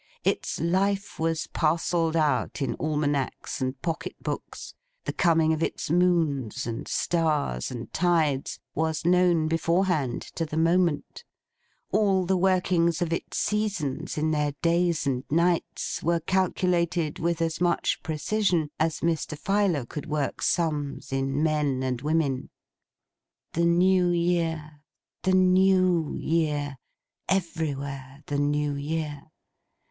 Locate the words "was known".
8.73-9.47